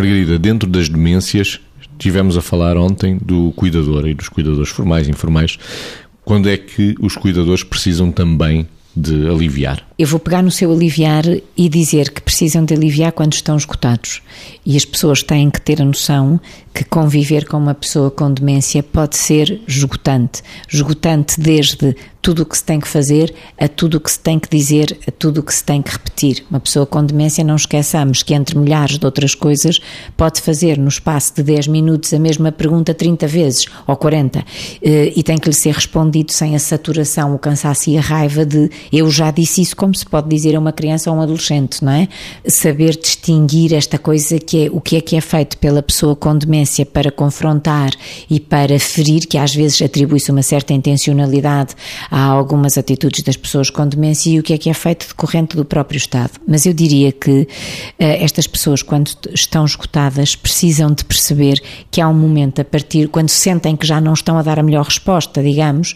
[0.00, 1.60] Margarida, dentro das demências,
[1.98, 5.58] tivemos a falar ontem do cuidador e dos cuidadores formais e informais.
[6.24, 9.86] Quando é que os cuidadores precisam também de aliviar?
[10.00, 11.24] Eu vou pegar no seu aliviar
[11.54, 14.22] e dizer que precisam de aliviar quando estão esgotados.
[14.64, 16.40] E as pessoas têm que ter a noção
[16.72, 20.42] que conviver com uma pessoa com demência pode ser esgotante.
[20.72, 24.38] Esgotante desde tudo o que se tem que fazer, a tudo o que se tem
[24.38, 26.44] que dizer, a tudo o que se tem que repetir.
[26.50, 29.80] Uma pessoa com demência, não esqueçamos que entre milhares de outras coisas,
[30.16, 34.44] pode fazer no espaço de 10 minutos a mesma pergunta 30 vezes ou 40
[34.82, 38.44] eh, e tem que lhe ser respondido sem a saturação, o cansaço e a raiva
[38.44, 41.22] de eu já disse isso, como se pode dizer a uma criança ou a um
[41.22, 42.08] adolescente, não é?
[42.46, 46.36] Saber distinguir esta coisa que é o que é que é feito pela pessoa com
[46.36, 47.90] demência para confrontar
[48.28, 51.74] e para ferir, que às vezes atribui-se uma certa intencionalidade
[52.10, 55.56] há algumas atitudes das pessoas com demência e o que é que é feito decorrente
[55.56, 56.32] do próprio Estado.
[56.46, 57.46] Mas eu diria que uh,
[57.98, 63.28] estas pessoas, quando estão esgotadas, precisam de perceber que há um momento a partir, quando
[63.28, 65.94] sentem que já não estão a dar a melhor resposta, digamos,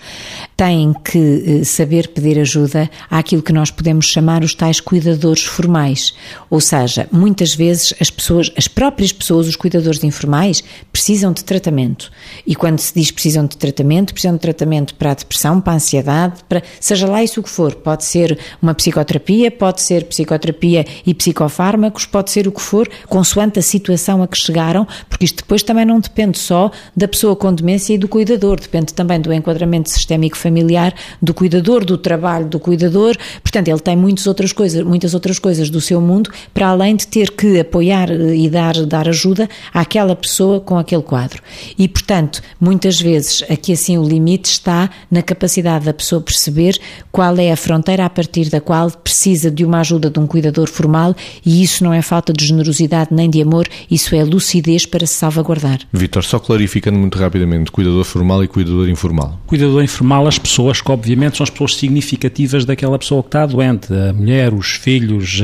[0.57, 6.15] têm que uh, saber pedir ajuda àquilo que nós podemos chamar os tais cuidadores formais.
[6.51, 12.11] Ou seja, muitas vezes as pessoas, as próprias pessoas, os cuidadores informais, precisam de tratamento.
[12.47, 15.77] E quando se diz precisam de tratamento, precisam de tratamento para a depressão, para a
[15.77, 17.75] ansiedade, ansiedade, para, seja lá isso o que for.
[17.75, 23.59] Pode ser uma psicoterapia, pode ser psicoterapia e psicofármacos, pode ser o que for, consoante
[23.59, 27.53] a situação a que chegaram, porque isto depois também não depende só da pessoa com
[27.53, 32.59] demência e do cuidador, depende também do enquadramento sistémico familiar do cuidador, do trabalho do
[32.59, 33.17] cuidador.
[33.43, 37.07] Portanto, ele tem muitas outras coisas, muitas outras coisas do seu mundo, para além de
[37.07, 41.43] ter que apoiar eh, e dar, dar ajuda àquela pessoa com aquele quadro.
[41.79, 46.79] E, portanto, muitas vezes aqui assim o limite está na capacidade da pessoa perceber
[47.11, 50.69] qual é a fronteira a partir da qual precisa de uma ajuda de um cuidador
[50.69, 55.07] formal e isso não é falta de generosidade nem de amor, isso é lucidez para
[55.07, 55.81] se salvaguardar.
[55.93, 59.39] Vitor, só clarificando muito rapidamente, cuidador formal e cuidador informal.
[59.47, 63.93] Cuidador informal, as pessoas que obviamente são as pessoas significativas daquela pessoa que está doente,
[63.93, 65.41] a mulher, os filhos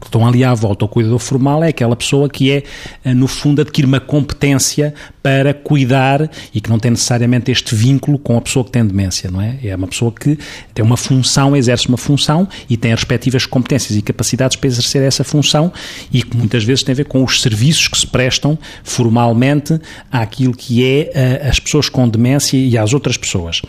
[0.00, 0.84] que estão ali à volta.
[0.84, 2.62] O cuidador formal é aquela pessoa que é,
[3.04, 8.18] eh, no fundo, adquirir uma competência para cuidar e que não tem necessariamente este vínculo
[8.18, 9.58] com a pessoa que tem demência, não é?
[9.62, 10.38] É uma pessoa que
[10.74, 15.02] tem uma função, exerce uma função e tem as respectivas competências e capacidades para exercer
[15.02, 15.72] essa função
[16.12, 19.78] e que muitas vezes tem a ver com os serviços que se prestam formalmente
[20.10, 23.62] àquilo que é eh, as pessoas com demência e às outras pessoas.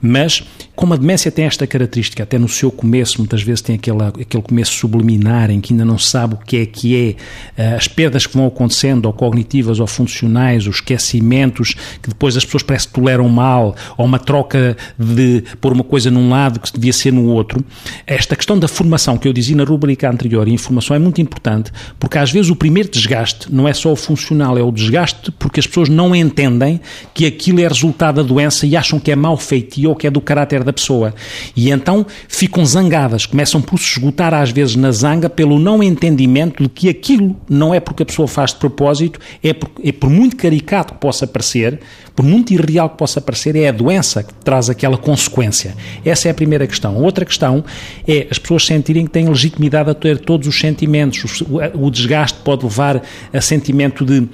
[0.00, 0.42] Mas
[0.74, 4.42] como a demência tem esta característica, até no seu começo, muitas vezes tem aquele, aquele
[4.42, 8.26] começo subliminar em que ainda não sabe o que é que é, eh, as perdas
[8.26, 12.94] que vão acontecendo, ou cognitivas ou funcionais, os esquecimentos, que depois as pessoas parece que
[12.94, 17.26] toleram mal, ou uma troca de pôr uma coisa num lado que devia ser no
[17.26, 17.64] outro.
[18.06, 21.70] Esta questão da formação que eu dizia na rubrica anterior, a informação é muito importante,
[21.98, 25.60] porque às vezes o primeiro desgaste não é só o funcional, é o desgaste porque
[25.60, 26.80] as pessoas não entendem
[27.12, 30.10] que aquilo é resultado da doença e acham que é mal feito ou que é
[30.10, 31.14] do caráter da da pessoa.
[31.54, 36.62] E então ficam zangadas, começam por se esgotar às vezes na zanga pelo não entendimento
[36.62, 40.08] de que aquilo não é porque a pessoa faz de propósito, é por, é por
[40.08, 41.80] muito caricato que possa parecer,
[42.14, 45.74] por muito irreal que possa parecer, é a doença que traz aquela consequência.
[46.04, 46.96] Essa é a primeira questão.
[46.96, 47.64] Outra questão
[48.06, 51.40] é as pessoas sentirem que têm legitimidade a ter todos os sentimentos.
[51.42, 54.28] O, o desgaste pode levar a sentimento de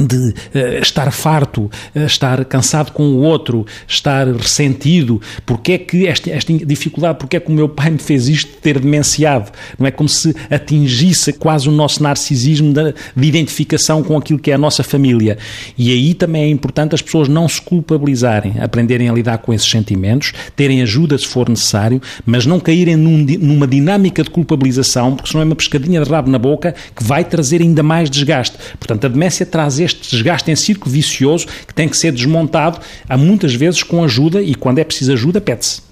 [0.00, 1.62] de uh, estar farto,
[1.94, 7.36] uh, estar cansado com o outro, estar ressentido, porque é que esta, esta dificuldade, porque
[7.36, 10.34] é que o meu pai me fez isto de ter demenciado, não é como se
[10.50, 15.38] atingisse quase o nosso narcisismo de, de identificação com aquilo que é a nossa família.
[15.76, 19.68] E aí também é importante as pessoas não se culpabilizarem, aprenderem a lidar com esses
[19.68, 25.30] sentimentos, terem ajuda se for necessário, mas não caírem num, numa dinâmica de culpabilização, porque
[25.30, 28.56] senão é uma pescadinha de rabo na boca que vai trazer ainda mais desgaste.
[28.78, 33.16] Portanto, a demência traz este desgaste em círculo vicioso que tem que ser desmontado, há
[33.16, 35.82] muitas vezes com ajuda e quando é preciso ajuda, pede-se.